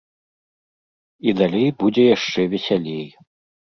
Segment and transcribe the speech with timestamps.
[1.27, 3.09] І далей будзе яшчэ весялей.